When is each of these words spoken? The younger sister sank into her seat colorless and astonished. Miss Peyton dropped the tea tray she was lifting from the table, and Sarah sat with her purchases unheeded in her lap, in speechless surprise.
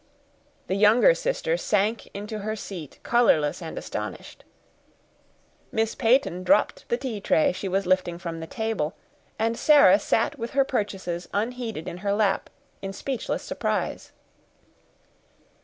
The 0.65 0.73
younger 0.73 1.13
sister 1.13 1.57
sank 1.57 2.07
into 2.11 2.39
her 2.39 2.55
seat 2.55 2.97
colorless 3.03 3.61
and 3.61 3.77
astonished. 3.77 4.43
Miss 5.71 5.93
Peyton 5.93 6.43
dropped 6.43 6.89
the 6.89 6.97
tea 6.97 7.21
tray 7.21 7.51
she 7.51 7.67
was 7.67 7.85
lifting 7.85 8.17
from 8.17 8.39
the 8.39 8.47
table, 8.47 8.95
and 9.37 9.55
Sarah 9.55 9.99
sat 9.99 10.39
with 10.39 10.53
her 10.57 10.63
purchases 10.65 11.29
unheeded 11.35 11.87
in 11.87 11.97
her 11.97 12.13
lap, 12.13 12.49
in 12.81 12.93
speechless 12.93 13.43
surprise. 13.43 14.11